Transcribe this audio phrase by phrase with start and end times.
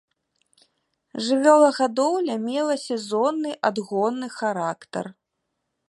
[1.25, 5.05] Жывёлагадоўля мела сезонны адгонны характар.